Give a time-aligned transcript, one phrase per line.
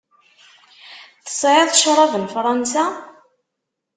[1.25, 2.85] Tesεiḍ ccrab n Fransa?